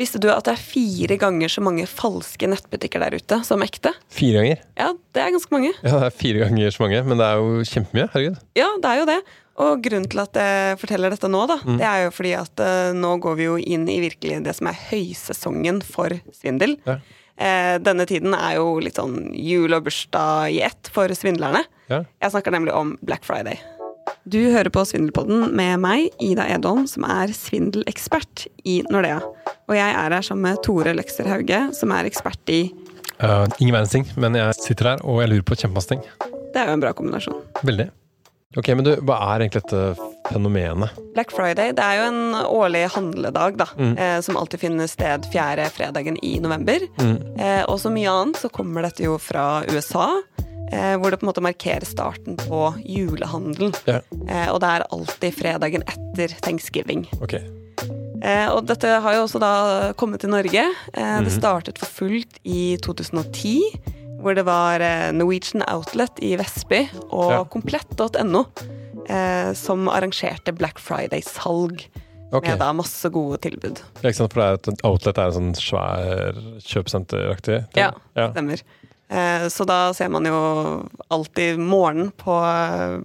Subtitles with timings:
[0.00, 3.92] Visste du at det er fire ganger så mange falske nettbutikker der ute som ekte?
[4.08, 4.62] Fire ganger?
[4.80, 5.74] Ja, det er ganske mange.
[5.84, 8.06] Ja, det er fire ganger så mange, men det er jo kjempemye.
[8.14, 8.38] Herregud.
[8.56, 9.20] Ja, det er jo det.
[9.60, 12.92] Og grunnen til at jeg forteller dette nå, da, det er jo fordi at eh,
[12.96, 16.78] nå går vi jo inn i virkelig det som er høysesongen for svindel.
[16.88, 16.96] Ja.
[17.40, 21.66] Eh, denne tiden er jo litt sånn jul og bursdag i ett for svindlerne.
[21.92, 22.06] Ja.
[22.24, 23.60] Jeg snakker nemlig om Black Friday.
[24.28, 29.20] Du hører på Svindelpodden med meg, Ida Edholm, som er svindelekspert i Nordea.
[29.70, 32.62] Og jeg er her sammen med Tore Løkser Hauge, som er ekspert i
[33.20, 35.98] Uh, ingen verdens ting, men jeg sitter her og jeg lurer på kjempemasse ting.
[36.54, 37.42] Det er jo en bra kombinasjon.
[37.68, 37.90] Veldig.
[38.56, 40.96] Ok, men du, hva er egentlig dette fenomenet?
[41.12, 45.68] Black Friday det er jo en årlig handledag da, eh, som alltid finner sted fjerde
[45.70, 46.88] fredagen i november.
[47.04, 50.08] Eh, og som mye annet så kommer dette jo fra USA,
[50.72, 53.76] eh, hvor det på en måte markerer starten på julehandelen.
[53.84, 54.00] Ja.
[54.26, 57.04] Eh, og det er alltid fredagen etter thanksgiving.
[57.20, 57.36] Ok.
[58.22, 59.52] Eh, og dette har jo også da
[59.96, 60.66] kommet til Norge.
[60.94, 63.54] Eh, Det startet for fullt i 2010.
[64.20, 67.44] Hvor det var eh, Norwegian Outlet i Vestby og Ja.
[67.44, 68.44] komplett.no
[69.08, 71.86] eh, som arrangerte Black Friday-salg.
[72.32, 72.50] Okay.
[72.52, 73.80] Med da masse gode tilbud.
[74.02, 74.32] Ja, ikke sant?
[74.36, 77.88] For det er et outlet er en sånn svær kjøpesenteraktig ting.
[78.14, 78.60] Ja, stemmer.
[79.10, 82.36] Eh, Så da ser man jo alltid morgenen på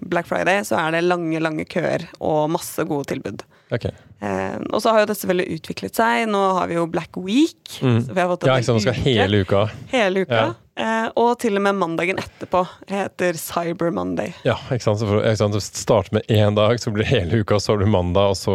[0.06, 3.42] Black Friday, så er det lange, lange køer og masse gode tilbud.
[3.74, 3.86] Ok.
[4.22, 6.28] Eh, og så har jo det selvfølgelig utviklet seg.
[6.30, 7.58] Nå har vi jo Black Week.
[7.80, 8.78] så vi har fått Ja, ikke sant?
[8.78, 9.04] Man skal uke.
[9.10, 9.64] hele uka.
[9.92, 10.42] Hele uka.
[10.44, 10.54] Ja.
[10.78, 14.34] Eh, og til og med mandagen etterpå heter Cyber Monday.
[14.44, 15.00] Ja, ikke sant?
[15.00, 15.54] Så for, ikke sant?
[15.56, 18.38] Det starter med én dag, så blir det hele uka, så har du mandag, og
[18.38, 18.52] så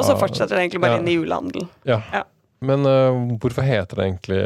[0.00, 0.98] Og så fortsetter det egentlig bare Ja.
[0.98, 1.68] inn i julehandelen.
[1.86, 2.02] Ja.
[2.12, 2.24] Ja.
[2.60, 4.42] Men uh, hvorfor heter det egentlig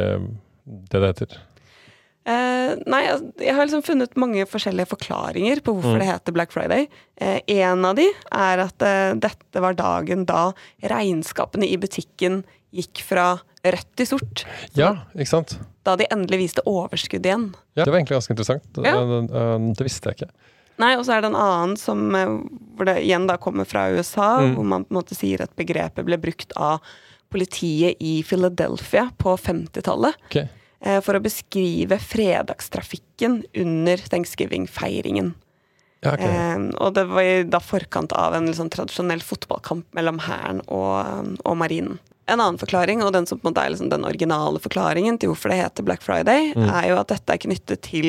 [0.91, 1.39] det det heter?
[2.75, 3.03] Eh, nei,
[3.41, 6.03] jeg har liksom funnet mange forskjellige forklaringer på hvorfor Mm.
[6.03, 6.89] det heter Black Friday.
[7.17, 12.43] Eh, en av de er at eh, dette var dagen da regnskapene i butikken
[12.75, 14.45] gikk fra rødt til sort.
[14.77, 15.59] Ja, ikke sant?
[15.85, 17.55] Da de endelig viste overskudd igjen.
[17.77, 18.67] Ja, det var egentlig ganske interessant.
[18.83, 18.97] Ja.
[19.05, 20.31] det, det, det visste jeg ikke.
[20.83, 22.33] Nei, og så er det en annen som eh,
[22.75, 24.57] hvor det igjen da kommer fra USA, Mm.
[24.57, 26.81] hvor man på en måte sier at begrepet ble brukt av
[27.31, 30.15] politiet i Philadelphia på 50-tallet.
[30.29, 30.49] Ok.
[30.85, 35.35] Eh, For å beskrive fredagstrafikken under thanksgiving-feiringen.
[36.05, 36.29] Ja, okay.
[36.29, 41.39] Eh, og det var i da forkant av en sånn tradisjonell fotballkamp mellom hæren og,
[41.45, 41.99] og marinen.
[42.29, 45.29] En annen forklaring, og den som på en måte er liksom den originale forklaringen til
[45.33, 46.71] hvorfor det heter Black Friday, Mm.
[46.73, 48.07] er jo at dette er knyttet til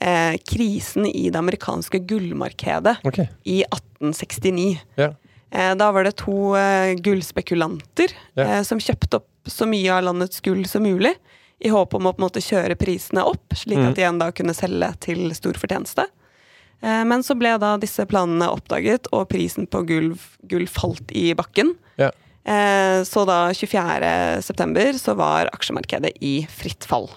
[0.00, 3.26] eh, krisen i det amerikanske gullmarkedet okay.
[3.44, 4.78] i 1869.
[4.96, 5.10] Ja.
[5.52, 8.44] Eh, da var det to eh, gullspekulanter Ja.
[8.58, 11.14] eh, som kjøpte opp så mye av landets gull som mulig,
[11.60, 13.88] i håp om å på en måte kjøre prisene opp, slik Mm.
[13.88, 16.06] at de igjen da kunne selge til stor fortjeneste.
[16.82, 20.12] Eh, men så ble da disse planene oppdaget, og prisen på gull,
[20.46, 21.74] gull falt i bakken.
[21.98, 22.10] Ja.
[22.44, 24.40] Eh, så da 24.
[24.42, 27.10] september så var aksjemarkedet i fritt fall.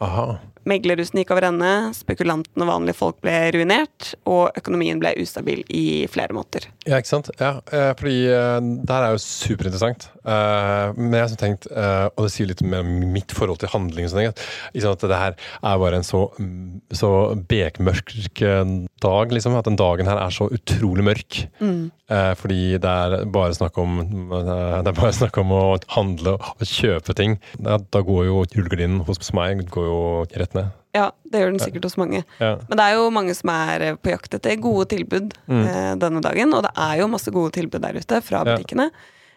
[0.00, 0.38] Aha.
[0.66, 5.84] Meglerhusene gikk over ende, spekulantene og vanlige folk ble ruinert, og økonomien ble ustabil i
[6.10, 6.66] flere måter.
[6.86, 7.30] Ja, ikke sant?
[7.38, 10.08] Ja, eh, fordi eh, det her er jo superinteressant.
[10.26, 14.08] Eh, men jeg har tenkt, og det sier litt mer om mitt forhold til handling,
[14.10, 17.10] sånn, at, det her er bare en så, mm, så
[17.46, 19.54] bekmørk dag, liksom.
[19.54, 21.44] At den dagen her er så utrolig mørk.
[21.60, 21.92] Mm.
[22.38, 23.96] fordi det er bare snakk om
[24.30, 27.34] Det er bare snakk om å handle og kjøpe ting.
[27.58, 29.98] Da, går jo rullegardinen hos meg går jo
[30.38, 30.74] rett ned.
[30.96, 32.22] Ja, det gjør den sikkert hos mange.
[32.40, 32.54] Ja.
[32.68, 36.22] Men det er jo mange som er eh, på jakt etter gode tilbud eh, denne
[36.24, 38.88] dagen, og det er jo masse gode tilbud der ute fra butikkene.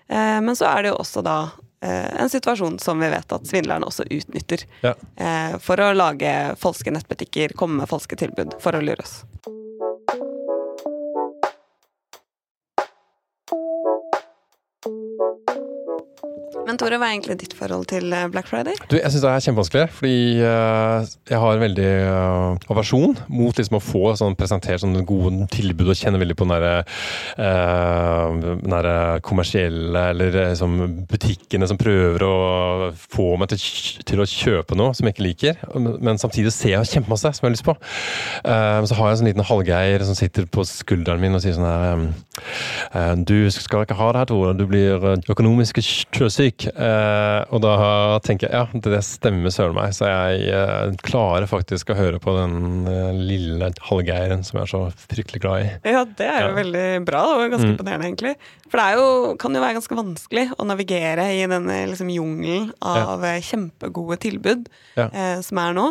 [0.08, 1.38] Eh, men så er det jo også da
[1.84, 4.66] eh, en situasjon som vi vet at svindlerne også utnytter.
[4.86, 4.96] Ja.
[5.20, 9.22] Eh, for å lage falske nettbutikker, komme med falske tilbud for å lure oss.
[16.70, 18.76] Men Tore, hva er egentlig ditt forhold til eh, Black Friday?
[18.92, 23.58] Du, jeg syns det er kjempevanskelig, fordi eh, jeg har en veldig uh, aversjon mot
[23.58, 26.54] liksom å få sånn presentert sånne gode tilbud og kjenne veldig på den
[28.70, 30.78] derre uh, kommersielle eller eh, liksom
[31.10, 32.36] butikkene som prøver å
[32.94, 33.66] få meg til,
[34.06, 37.50] til å kjøpe noe som jeg ikke liker, men samtidig ser jeg kjempemasse som jeg
[37.50, 37.76] har lyst på.
[38.46, 41.58] Uh, så har jeg en sånn liten halvgeier som sitter på skulderen min og sier
[41.58, 42.06] sånn her
[42.94, 44.54] eh, Du skal ikke ha det her, Tore.
[44.58, 46.59] Du blir eh, økonomisk sjøsyk.
[46.68, 47.74] Eh, og da
[48.26, 49.94] tenker jeg ja, det stemmer søren meg.
[49.96, 54.72] Så jeg eh, klarer faktisk å høre på den eh, lille halvgeiren som jeg er
[54.74, 55.70] så fryktelig glad i.
[55.94, 56.58] Ja, det er jo Ja.
[56.60, 57.74] veldig bra og ganske Mm.
[57.78, 58.36] imponerende, egentlig.
[58.70, 63.24] For det jo, kan jo være ganske vanskelig å navigere i denne liksom, jungelen av
[63.24, 63.40] ja.
[63.40, 64.68] kjempegode tilbud
[64.98, 65.10] Ja.
[65.14, 65.88] eh, som er nå.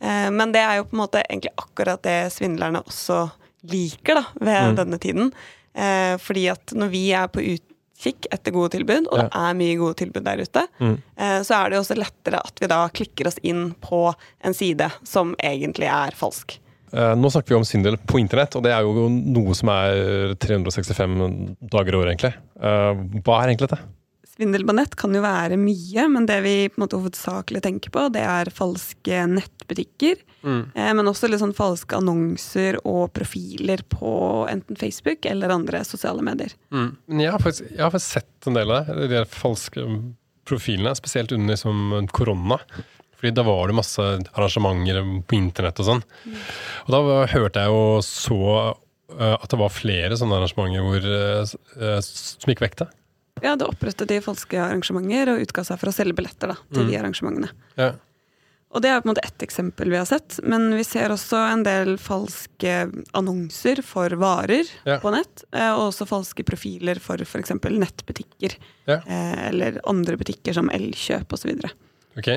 [0.00, 3.30] Eh, men det er jo på en måte egentlig akkurat det svindlerne også
[3.68, 4.76] liker da, ved Mm.
[4.76, 5.32] denne tiden.
[5.74, 7.66] Eh, fordi at når vi er på utkikk
[8.00, 9.22] kikk etter gode tilbud, og Ja.
[9.28, 10.96] det er mye gode tilbud der ute, Mm.
[11.18, 14.14] eh, så er det jo også lettere at vi da klikker oss inn på
[14.44, 16.58] en side som egentlig er falsk.
[16.92, 20.34] Eh, Nå snakker vi om svindel på internett, og det er jo noe som er
[20.34, 22.34] 365 dager i året, egentlig.
[22.60, 23.78] Eh, Hva er egentlig dette?
[24.40, 27.92] Svindel på nett kan jo være mye, men det vi på en måte hovedsakelig tenker
[27.92, 30.22] på, det er falske nettbutikker.
[30.72, 34.14] Eh, men også litt sånn falske annonser og profiler på
[34.48, 36.54] enten Facebook eller andre sosiale medier.
[36.72, 39.84] Men jeg har, faktisk, jeg har faktisk sett en del av det, de falske
[40.48, 42.56] profilene, spesielt under liksom korona.
[43.20, 46.06] Fordi da var det masse arrangementer på internett og sånn.
[46.86, 51.52] Og da hørte jeg jo så eh, at det var flere sånne arrangementer hvor, eh,
[51.76, 52.78] eh, som gikk vekk.
[52.80, 52.88] da.
[53.42, 56.86] Ja, det opprettet de falske arrangementer og utga seg for å selge billetter da, til
[56.90, 57.50] de arrangementene.
[57.80, 57.92] Ja.
[58.70, 61.40] Og det er på en måte ett eksempel vi har sett, men vi ser også
[61.50, 62.74] en del falske
[63.18, 65.00] annonser for varer Ja.
[65.02, 67.50] på nett, eh, og også falske profiler for f.eks.
[67.66, 68.54] nettbutikker,
[68.86, 69.00] Ja.
[69.06, 71.50] eh, eller andre butikker som Elkjøp osv.
[72.16, 72.28] Ok,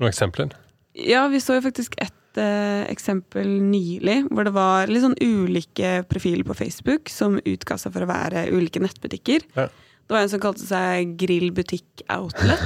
[0.00, 0.50] Noen eksempler?
[0.96, 6.02] Ja, vi så jo faktisk et eh, eksempel nylig, hvor det var litt sånn ulike
[6.08, 9.46] profiler på Facebook som utga seg for å være ulike nettbutikker.
[9.54, 9.68] Ja.
[10.06, 12.60] Det var en som kalte seg Grillbutikk Outlet.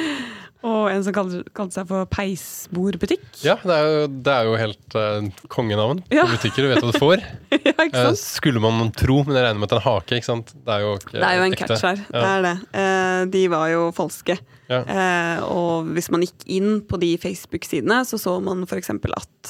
[0.70, 3.24] og en som kalte, kalte seg for Peisbordbutikk.
[3.42, 6.26] Ja, det er jo, det er jo helt uh, kongenavn på Ja.
[6.30, 6.66] butikker.
[6.66, 7.24] Du vet hva du får.
[7.56, 8.14] ja, ikke sant?
[8.14, 10.18] Uh, skulle man tro, men jeg regner med at det er en hake.
[10.20, 10.52] ikke sant?
[10.54, 11.66] Det er jo ikke Det er jo en ekte.
[11.72, 12.02] catch her.
[12.12, 12.54] Det er det.
[12.76, 14.38] Uh, de var jo falske.
[14.70, 14.84] Ja.
[14.86, 18.92] Eh, og hvis man gikk inn på de Facebook-sidene, så så man f.eks.
[18.94, 19.48] at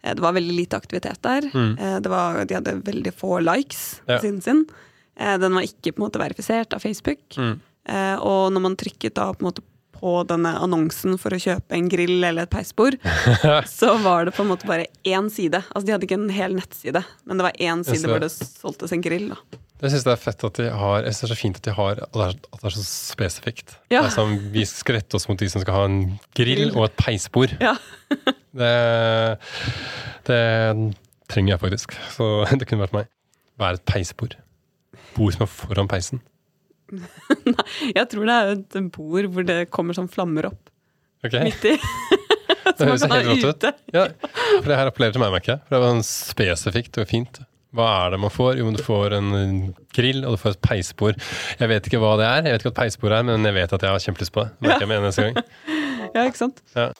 [0.00, 1.44] eh, det var veldig lite aktivitet der.
[1.52, 1.74] Mm.
[1.76, 4.22] Eh, det var, de hadde veldig få likes på Ja.
[4.24, 4.62] siden sin.
[5.18, 7.20] Eh, den var ikke på en måte verifisert av Facebook.
[7.36, 7.58] Mm.
[7.88, 9.64] Eh, og når man trykket da på en måte
[10.02, 12.96] på denne annonsen for å kjøpe en grill eller et peisbord,
[13.70, 15.60] så var det på en måte bare én side.
[15.70, 18.94] Altså De hadde ikke en hel nettside, men det var én side hvor det solgtes
[18.96, 19.28] en grill.
[19.34, 19.60] da.
[19.82, 21.72] Jeg syns det er fett at de har Jeg synes det er fint at de
[21.74, 23.72] har At det er, at det er så spesifikt.
[23.90, 24.04] Ja.
[24.04, 25.96] Det er sånn, vi skal rette oss mot de som skal ha en
[26.38, 26.70] grill, Grill.
[26.76, 27.56] og et peisbord.
[27.62, 27.76] Ja.
[28.52, 28.68] Det,
[30.28, 30.40] det
[31.32, 31.94] trenger jeg faktisk.
[32.12, 32.26] Så
[32.60, 33.08] det kunne vært meg.
[33.56, 34.36] Hva er et peisbord?
[35.16, 36.22] Bord som er foran peisen.
[36.92, 40.68] Nei, Jeg tror det er et bord hvor det kommer sånn flammer opp
[41.24, 41.76] Ok, midt i.
[42.78, 43.80] Det høres helt rått ut.
[43.94, 44.04] Ja,
[44.58, 45.62] for det her appellerer til meg, merker jeg.
[45.66, 47.40] For det var sånn spesifikt og fint.
[47.72, 48.58] Hva er det man får?
[48.60, 49.30] Jo, du får en
[49.96, 51.22] grill, og du får et peisbord.
[51.60, 53.56] Jeg vet ikke hva det er, jeg vet ikke hva et peisbord er, men jeg
[53.56, 54.52] vet at jeg har kjempelyst på det.
[54.66, 55.52] Merker jeg med en gang.
[56.12, 56.60] Ja, ikke sant?
[56.76, 56.90] Ja.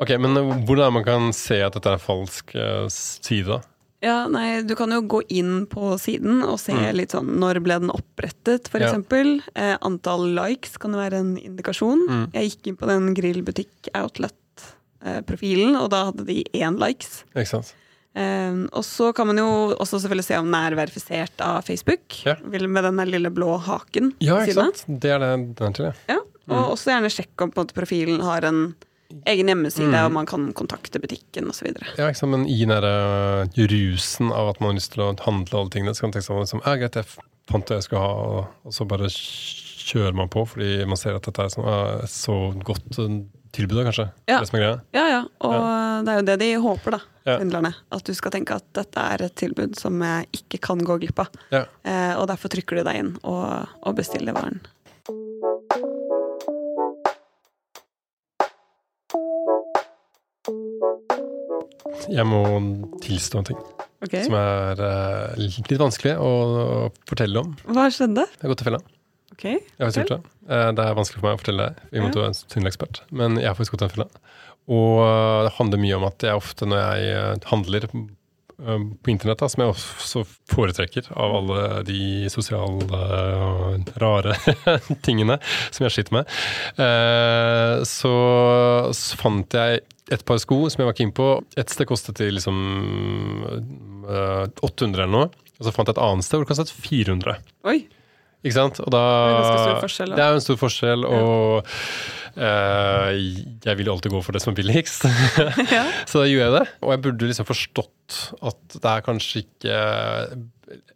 [0.00, 0.36] Ok, men
[0.66, 3.60] hvordan er det man kan se at dette er falsk eh, side.
[4.04, 6.94] Ja, nei, Du kan jo gå inn på siden og se Mm.
[6.94, 8.94] litt sånn når ble den opprettet, f.eks.
[8.94, 9.24] Ja.
[9.56, 12.04] Eh, antall likes kan jo være en indikasjon.
[12.08, 12.32] Mm.
[12.32, 17.24] Jeg gikk inn på den grillbutikk outlet-profilen, og da hadde de én likes.
[17.34, 17.74] Ikke sant?
[18.14, 22.24] Eh, og så kan man jo også selvfølgelig se om den er verifisert av Facebook,
[22.24, 22.36] Ja.
[22.46, 24.14] med den lille blå haken.
[24.20, 24.84] Ja, ikke sant?
[24.88, 25.92] Det er det den er til, ja.
[26.08, 26.20] Ja,
[26.54, 28.74] og også gjerne sjekke om på måte, profilen har en
[29.26, 30.04] egen hjemmeside, Mm.
[30.04, 31.70] og man kan kontakte butikken osv.
[31.96, 32.30] Ja, ikke sant?
[32.32, 35.70] Men i den der, eh, rusen av at man har lyst til å handle alle
[35.70, 37.06] tingene, så kan man tenke sånn liksom, ja, greit, jeg
[37.48, 41.16] fant det jeg skulle ha, og, og så bare kjører man på, fordi man ser
[41.16, 43.24] at dette er sånn, uh, så godt uh,
[43.56, 44.10] tilbud, kanskje.
[44.28, 44.40] Ja.
[44.40, 44.80] Det som er greia.
[44.92, 47.72] Ja, ja, og det er jo det de håper, da, Ja.
[47.92, 51.18] At du skal tenke at dette er et tilbud som jeg ikke kan gå glipp
[51.18, 51.28] av.
[51.52, 51.64] Ja.
[51.84, 54.60] Eh, og derfor trykker du deg inn og, og bestiller varen.
[62.06, 62.44] Jeg må
[63.02, 63.60] tilstå en ting
[64.04, 64.24] okay.
[64.26, 66.78] som er uh, litt vanskelig å, å
[67.08, 67.54] fortelle om.
[67.68, 68.26] Hva skjedde?
[68.34, 68.82] Jeg har gått til fella.
[69.38, 69.58] Okay.
[69.60, 70.20] Jeg har gjort det.
[70.50, 72.30] Uh, Det er vanskelig for meg å fortelle deg, i og med at du er
[72.30, 73.02] en svindlerekspert.
[73.22, 74.10] Men jeg har faktisk gått til en felle.
[74.68, 79.46] Og eh, det handler mye om at jeg ofte når jeg handler på internett, da,
[79.48, 82.98] som jeg også foretrekker av alle de sosiale
[83.38, 84.34] og rare
[85.06, 85.38] tingene
[85.70, 86.34] som jeg sliter med,
[87.88, 88.12] så,
[88.92, 89.80] så fant jeg
[90.14, 91.28] et par sko som jeg var keen på.
[91.60, 92.58] Et sted kostet de liksom
[94.08, 95.28] eh, 800 eller noe.
[95.58, 97.38] Og så fant jeg et annet sted hvor det kostet 400.
[97.68, 97.78] Oi,
[98.46, 98.78] Ikke sant?
[98.84, 100.18] Og Det er da.
[100.18, 101.72] Det er jo en stor forskjell, og
[102.38, 103.08] uh,
[103.66, 105.08] jeg vil jo alltid gå for det som er billigst.
[106.10, 106.62] Så da gjør jeg det.
[106.84, 109.80] Og jeg burde liksom forstått at det er kanskje ikke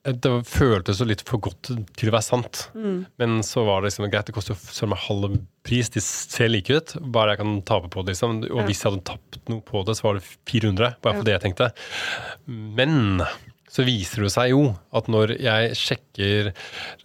[0.04, 2.66] Det føltes jo litt for godt til å være sant.
[2.74, 3.06] Mm.
[3.22, 6.74] Men så var det liksom greit, det koster søren meg halv pris, de ser like
[6.74, 6.96] ut.
[7.14, 8.42] Bare jeg kan tape på det, liksom.
[8.50, 8.66] Og Ja.
[8.66, 10.96] hvis jeg hadde tapt noe på det, så var det 400.
[11.00, 11.24] Bare for Ja.
[11.30, 11.70] det jeg tenkte.
[12.48, 13.22] Men
[13.72, 16.52] så viser det seg jo at når jeg sjekker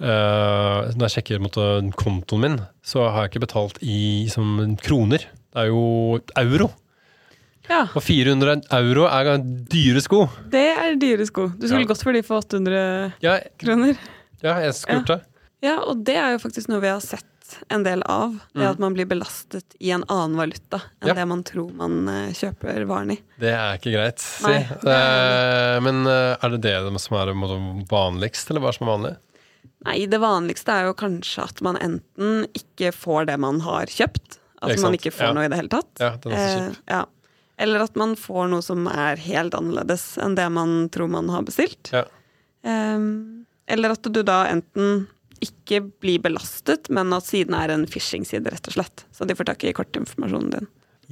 [0.01, 4.75] uh, Når jeg sjekker mot eh, kontoen min, så har jeg ikke betalt i som
[4.81, 5.19] kroner.
[5.53, 6.71] Det er jo euro.
[7.69, 7.81] Ja.
[7.95, 9.38] Og 400 euro er
[9.71, 10.25] dyre sko.
[10.50, 11.47] Det er dyre sko.
[11.50, 11.91] Du skulle Ja.
[11.93, 13.97] gått for de for 800 Ja, kroner.
[14.41, 15.21] ja jeg spurte.
[15.62, 17.25] Ja, og det er jo faktisk noe vi har sett
[17.71, 18.33] en del av.
[18.53, 18.69] Det Mm.
[18.71, 22.86] at man blir belastet i en annen valuta enn det man tror man eh, kjøper
[22.86, 23.19] varen i.
[23.39, 24.43] Det er ikke greit, si.
[24.51, 27.33] Det er- Eh, Men eh, er det det som er
[27.89, 29.17] vanligst, eller hva som er vanlig?
[29.86, 34.39] Nei, det vanligste er jo kanskje at man enten ikke får det man har kjøpt.
[34.62, 35.33] Altså Ikke man ikke får Ja.
[35.33, 36.00] noe i det hele tatt.
[36.00, 36.69] Ja, den er så kjip.
[36.69, 37.05] Eh, ja.
[37.57, 41.45] Eller at man får noe som er helt annerledes enn det man tror man har
[41.47, 41.89] bestilt.
[41.93, 42.05] Ja.
[42.61, 45.07] Um, eller at du da enten
[45.43, 49.05] ikke blir belastet, men at siden er en phishing-side, rett og slett.
[49.13, 50.69] Så de får tak i kortinformasjonen din.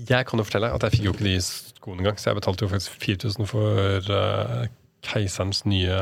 [0.10, 2.66] Jeg kan jo fortelle at jeg fikk jo ikke de skoene engang, så jeg betalte
[2.66, 4.66] jo faktisk 4000 for uh,
[5.06, 6.00] keiserens nye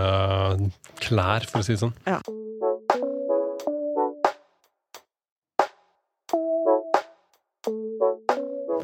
[1.03, 1.95] klær, for å si det sånn.
[2.07, 2.19] Ja.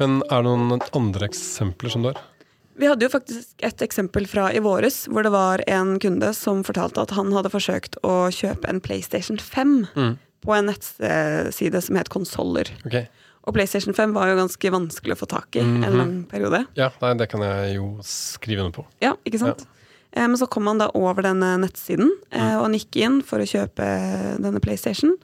[0.00, 2.20] Men er det noen andre eksempler som du har?
[2.80, 6.62] Vi hadde jo faktisk et eksempel fra i våres, hvor det var en kunde som
[6.64, 10.14] fortalte at han hadde forsøkt å kjøpe en PlayStation 5 Mm.
[10.40, 12.70] på en nettside som het Konsoller.
[12.86, 13.06] Ok,
[13.48, 15.84] Og PlayStation 5 var jo ganske vanskelig å få tak i Mhm.
[15.84, 16.66] en lang periode.
[16.76, 18.86] Ja, nei, det kan jeg jo skrive under på.
[19.00, 19.66] Ja, ikke sant?
[20.14, 20.26] Ja.
[20.26, 22.56] Men så kom han da over denne nettsiden, mm.
[22.58, 25.16] og han gikk inn for å kjøpe denne PlayStation.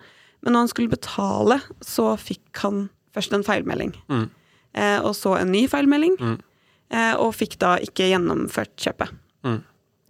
[0.43, 3.95] Men når han skulle betale, så fikk han først en feilmelding.
[4.09, 4.31] Mm.
[4.77, 6.39] Eh, Og så en ny feilmelding, Mm.
[6.91, 9.09] eh, og fikk da ikke gjennomført kjøpet.
[9.45, 9.63] Mm.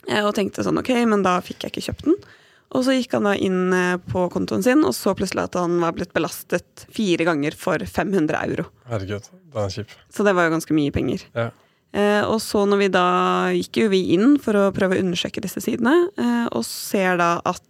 [0.08, 2.14] Eh, Og tenkte sånn ok, men da fikk jeg ikke kjøpt den.
[2.72, 5.78] Og så gikk han da inn eh, på kontoen sin, og så plutselig at han
[5.80, 8.66] var blitt belastet fire ganger for 500 euro.
[8.90, 9.88] Herregud, den er kjip.
[10.10, 11.22] Så det var jo ganske mye penger.
[11.34, 11.50] Ja.
[11.94, 13.04] Eh, og så når vi da
[13.54, 17.40] gikk jo vi inn for å prøve å undersøke disse sidene, eh, og ser da
[17.46, 17.62] at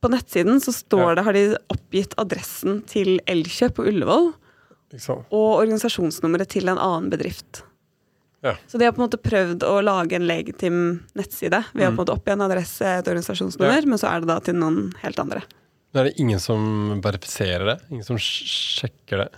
[0.00, 1.14] på nettsiden så står Ja.
[1.16, 4.32] det, har de oppgitt adressen til Elkjøp på Ullevål?
[5.30, 7.62] Og organisasjonsnummeret til en annen bedrift.
[8.42, 8.54] Ja.
[8.70, 11.64] Så de har på en måte prøvd å lage en legitim nettside.
[11.74, 11.96] Vi har Mm.
[11.96, 14.94] på en måte oppgi en adresse, et organisasjonsnummer, men så er det da til noen
[15.02, 15.42] helt andre.
[15.92, 17.80] Men er det ingen som verifiserer det?
[17.90, 19.28] Ingen som sjekker det?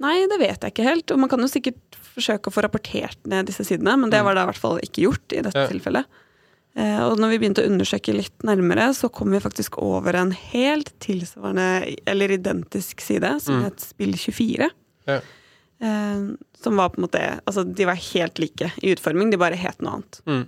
[0.00, 1.10] Nei, det vet jeg ikke helt.
[1.10, 1.78] Og man kan jo sikkert
[2.14, 5.02] forsøke å få rapportert ned disse sidene, men det var da i hvert fall ikke
[5.08, 5.62] gjort i dette Mm.
[5.64, 5.68] Ja.
[5.68, 6.04] tilfellet.
[6.76, 10.32] Eh, og når vi begynte å undersøke litt nærmere, så kom vi faktisk over en
[10.32, 13.64] helt tilsvarende, eller identisk side, som Mm.
[13.64, 14.70] het Spill24.
[15.10, 15.20] Ja.
[15.84, 16.26] Eh,
[16.62, 19.82] som var på en måte Altså, de var helt like i utforming, de bare het
[19.82, 20.20] noe annet.
[20.28, 20.44] Mm.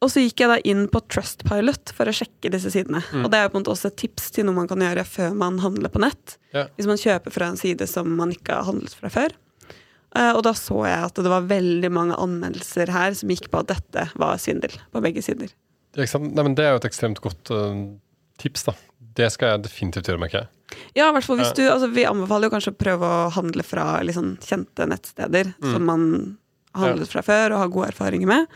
[0.00, 3.02] Og så gikk jeg da inn på Trustpilot for å sjekke disse sidene.
[3.12, 3.26] Mm.
[3.26, 5.04] Og det er jo på en måte også et tips til noe man kan gjøre
[5.04, 6.38] før man handler på nett.
[6.56, 6.64] Ja.
[6.78, 9.36] Hvis man kjøper fra en side som man ikke har handlet fra før.
[10.16, 13.60] Eh, og da så jeg at det var veldig mange anmeldelser her som gikk på
[13.60, 15.52] at dette var svindel på begge sider.
[15.94, 16.22] Det er?
[16.22, 17.76] Nei, men det er jo et ekstremt godt uh,
[18.40, 18.74] tips, da.
[19.16, 20.48] Det skal jeg definitivt gjøre, merker jeg.
[20.94, 23.64] Ja, i hvert fall hvis du altså, Vi anbefaler jo kanskje å prøve å handle
[23.66, 25.72] fra sånn kjente nettsteder Mm.
[25.72, 26.04] som man
[26.74, 28.46] har handlet fra før og har gode erfaringer med.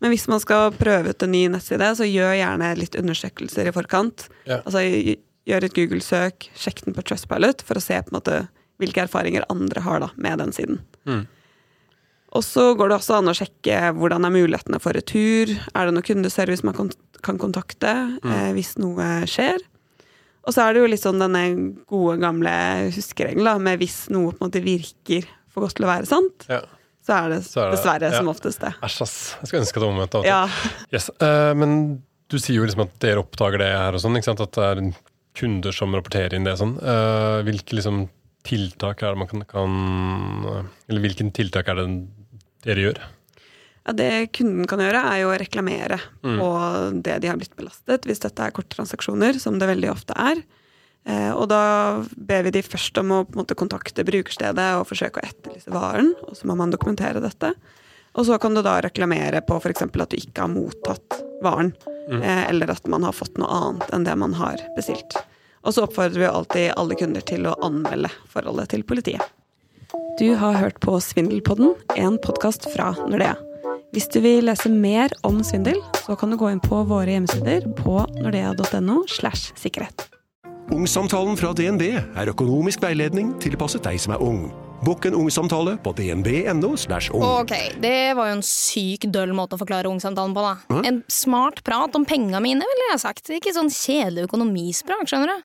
[0.00, 3.72] Men hvis man skal prøve ut en ny nettside, så gjør gjerne litt undersøkelser i
[3.74, 4.28] forkant.
[4.46, 4.60] Ja.
[4.64, 4.84] Altså
[5.46, 8.48] Gjør et Google-søk, sjekk den på Trustpilot for å se på en måte
[8.82, 10.80] hvilke erfaringer andre har da med den siden.
[11.06, 11.20] Mm.
[12.34, 15.52] Og så går det også an å sjekke hvordan er mulighetene for retur.
[15.70, 16.74] Er det noe kundeservice man
[17.22, 17.92] kan kontakte
[18.26, 19.62] eh, hvis noe skjer?
[20.46, 21.42] Og så er det jo litt sånn denne
[21.90, 22.52] gode, gamle
[22.94, 26.46] huskeregelen da, med hvis noe på en måte virker for godt til å være sant,
[26.48, 26.60] Ja.
[27.06, 28.16] så er det, Så er det- dessverre ja.
[28.18, 28.72] som oftest det.
[28.82, 29.36] Æsj, ass.
[29.40, 30.24] Jeg skulle ønske det var omvendt.
[30.24, 30.48] Ja.
[30.92, 31.10] Yes.
[31.20, 34.40] Uh, men du sier jo liksom at dere oppdager det her og sånn, ikke sant?
[34.40, 34.94] At det er
[35.36, 36.76] kunder som rapporterer inn det og sånn.
[36.82, 38.08] Uh, hvilke liksom
[38.46, 42.08] tiltak er det man kan, kan Eller hvilke tiltak er det
[42.62, 42.98] dere gjør?
[43.86, 46.38] Ja, det kunden kan gjøre, er jo å reklamere Mm.
[46.40, 50.42] på det de har blitt belastet, hvis dette er korttransaksjoner, som det veldig ofte er.
[51.06, 54.88] Eh, og da ber vi de først om å på en måte, kontakte brukerstedet og
[54.88, 57.54] forsøke å etterlyse varen, og så må man dokumentere dette.
[58.16, 59.82] Og så kan du da reklamere på f.eks.
[59.82, 61.72] at du ikke har mottatt varen,
[62.10, 62.22] Mm.
[62.22, 65.14] eh, eller at man har fått noe annet enn det man har bestilt.
[65.64, 69.22] Og så oppfordrer vi alltid alle kunder til å anmelde forholdet til politiet.
[70.18, 73.36] Du har hørt på Svindelpodden, en podkast fra Nordea.
[73.96, 77.64] Hvis du vil lese mer om svindel, så kan du gå inn på våre hjemmesider
[77.78, 78.98] på nordea.no.
[79.08, 80.04] slash sikkerhet.
[80.68, 84.50] Ungsamtalen fra DNB er økonomisk veiledning tilpasset deg som er ung.
[84.84, 86.74] Bokk en ungsamtale på dnb.no.
[86.76, 87.24] slash ung.
[87.24, 90.82] Ok, det var jo en syk døll måte å forklare ungsamtalen på, da.
[90.86, 93.32] En smart prat om penga mine, ville jeg sagt.
[93.32, 95.34] Ikke sånn kjedelig økonomisprat, skjønner du.